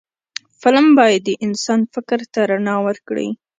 فلم 0.61 0.87
باید 0.97 1.21
د 1.25 1.29
انسان 1.45 1.79
فکر 1.93 2.19
ته 2.33 2.39
رڼا 2.51 2.75
ورکړي 2.87 3.29